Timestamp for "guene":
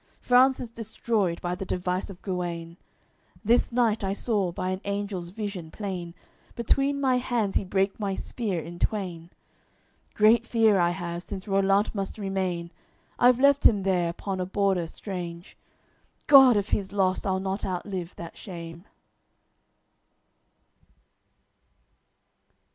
2.23-2.75